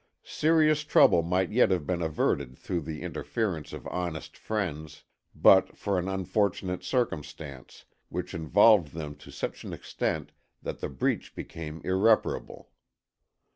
[0.23, 5.03] Serious trouble might yet have been averted through the interference of honest friends
[5.35, 11.35] but for an unfortunate circumstance, which involved them to such an extent that the breach
[11.35, 12.71] became irreparable.